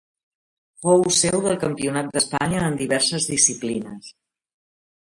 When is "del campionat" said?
1.43-2.11